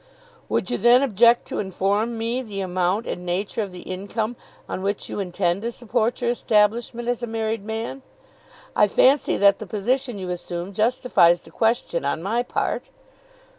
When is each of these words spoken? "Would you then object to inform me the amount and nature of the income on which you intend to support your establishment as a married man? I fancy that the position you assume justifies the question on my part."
"Would 0.49 0.71
you 0.71 0.79
then 0.79 1.03
object 1.03 1.47
to 1.49 1.59
inform 1.59 2.17
me 2.17 2.41
the 2.41 2.59
amount 2.61 3.05
and 3.05 3.23
nature 3.23 3.61
of 3.61 3.71
the 3.71 3.83
income 3.83 4.35
on 4.67 4.81
which 4.81 5.09
you 5.09 5.19
intend 5.19 5.61
to 5.61 5.71
support 5.71 6.21
your 6.21 6.31
establishment 6.31 7.07
as 7.07 7.21
a 7.21 7.27
married 7.27 7.63
man? 7.63 8.01
I 8.75 8.87
fancy 8.87 9.37
that 9.37 9.59
the 9.59 9.67
position 9.67 10.17
you 10.17 10.31
assume 10.31 10.73
justifies 10.73 11.43
the 11.43 11.51
question 11.51 12.03
on 12.03 12.23
my 12.23 12.41
part." 12.41 12.89